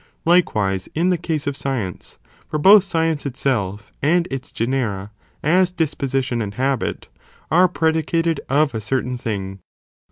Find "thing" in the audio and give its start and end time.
9.15-9.59